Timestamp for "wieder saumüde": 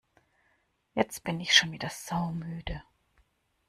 1.71-2.81